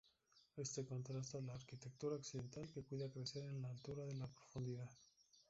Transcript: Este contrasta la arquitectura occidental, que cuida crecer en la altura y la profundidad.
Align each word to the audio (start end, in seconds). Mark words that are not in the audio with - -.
Este 0.57 0.83
contrasta 0.83 1.39
la 1.41 1.53
arquitectura 1.53 2.15
occidental, 2.15 2.67
que 2.71 2.81
cuida 2.81 3.11
crecer 3.11 3.43
en 3.45 3.61
la 3.61 3.69
altura 3.69 4.03
y 4.07 4.15
la 4.15 4.25
profundidad. 4.25 4.89